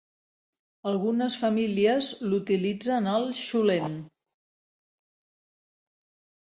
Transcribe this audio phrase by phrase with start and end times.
[0.91, 4.01] Algunes famílies l'utilitzen al 'cholent'.